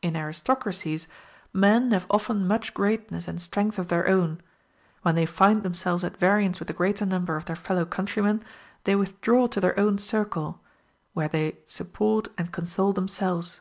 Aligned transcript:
In 0.00 0.14
aristocracies 0.16 1.08
men 1.52 1.90
have 1.90 2.06
often 2.08 2.46
much 2.46 2.72
greatness 2.72 3.26
and 3.26 3.42
strength 3.42 3.80
of 3.80 3.88
their 3.88 4.06
own: 4.06 4.40
when 5.02 5.16
they 5.16 5.26
find 5.26 5.64
themselves 5.64 6.04
at 6.04 6.16
variance 6.18 6.60
with 6.60 6.68
the 6.68 6.72
greater 6.72 7.04
number 7.04 7.34
of 7.36 7.46
their 7.46 7.56
fellow 7.56 7.84
countrymen, 7.84 8.44
they 8.84 8.94
withdraw 8.94 9.48
to 9.48 9.60
their 9.60 9.76
own 9.76 9.98
circle, 9.98 10.60
where 11.14 11.26
they 11.26 11.58
support 11.66 12.28
and 12.38 12.52
console 12.52 12.92
themselves. 12.92 13.58